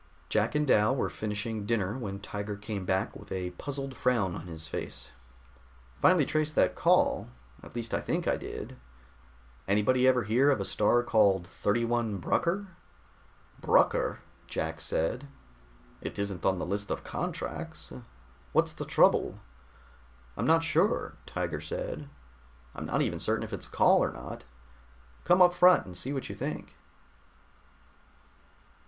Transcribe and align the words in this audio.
Jack 0.29 0.55
and 0.55 0.65
Dal 0.65 0.95
were 0.95 1.11
finishing 1.11 1.67
dinner 1.67 1.95
when 1.95 2.19
Tiger 2.19 2.55
came 2.55 2.85
back 2.87 3.15
with 3.15 3.31
a 3.31 3.51
puzzled 3.51 3.95
frown 3.95 4.33
on 4.33 4.47
his 4.47 4.67
face. 4.67 5.11
"Finally 6.01 6.25
traced 6.25 6.55
that 6.55 6.73
call. 6.73 7.29
At 7.61 7.75
least 7.75 7.93
I 7.93 7.99
think 8.01 8.27
I 8.27 8.35
did. 8.35 8.77
Anybody 9.67 10.07
ever 10.07 10.23
hear 10.23 10.49
of 10.49 10.59
a 10.59 10.65
star 10.65 11.03
called 11.03 11.45
31 11.45 12.17
Brucker?" 12.17 12.65
"Brucker?" 13.61 14.21
Jack 14.47 14.81
said. 14.81 15.27
"It 16.01 16.17
isn't 16.17 16.47
on 16.47 16.57
the 16.57 16.65
list 16.65 16.89
of 16.89 17.03
contracts. 17.03 17.93
What's 18.53 18.73
the 18.73 18.85
trouble?" 18.85 19.39
"I'm 20.35 20.47
not 20.47 20.63
sure," 20.63 21.13
Tiger 21.27 21.61
said. 21.61 22.09
"I'm 22.73 22.87
not 22.87 23.03
even 23.03 23.19
certain 23.19 23.43
if 23.43 23.53
it's 23.53 23.67
a 23.67 23.69
call 23.69 24.03
or 24.03 24.11
not. 24.11 24.45
Come 25.25 25.43
on 25.43 25.49
up 25.49 25.53
front 25.53 25.85
and 25.85 25.95
see 25.95 26.11
what 26.11 26.27
you 26.27 26.33
think." 26.33 26.75